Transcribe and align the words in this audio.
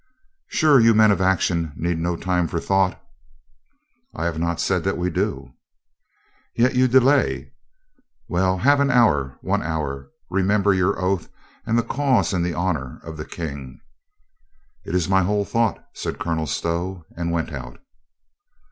"Sure, 0.47 0.79
you 0.79 0.95
men 0.95 1.11
of 1.11 1.21
action 1.21 1.73
need 1.75 1.99
no 1.99 2.15
time 2.15 2.47
for 2.47 2.59
thought." 2.59 2.99
"I 4.15 4.25
have 4.25 4.39
not 4.39 4.59
said 4.59 4.83
that 4.83 4.97
we 4.97 5.11
do." 5.11 5.53
"Yet 6.55 6.73
you 6.73 6.87
delay? 6.87 7.53
Well, 8.27 8.57
have 8.57 8.79
an 8.79 8.89
hour, 8.89 9.37
one 9.41 9.61
hour. 9.61 10.09
Remember 10.31 10.73
your 10.73 10.99
oath 10.99 11.29
and 11.67 11.77
the 11.77 11.83
cause 11.83 12.33
and 12.33 12.43
the 12.43 12.55
honor 12.55 12.99
of 13.03 13.15
the 13.15 13.25
King." 13.25 13.79
"It 14.83 14.95
is 14.95 15.07
my 15.07 15.21
whole 15.21 15.45
thought," 15.45 15.77
said 15.93 16.17
Colonel 16.17 16.47
Stow, 16.47 17.05
and 17.15 17.31
went 17.31 17.51
out. 17.53 17.79